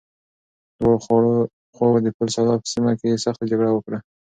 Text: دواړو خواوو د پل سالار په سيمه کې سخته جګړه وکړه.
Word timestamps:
دواړو 0.79 1.33
خواوو 1.75 2.03
د 2.05 2.07
پل 2.17 2.27
سالار 2.35 2.57
په 2.63 2.67
سيمه 2.73 2.91
کې 2.99 3.21
سخته 3.25 3.43
جګړه 3.51 3.71
وکړه. 3.73 3.97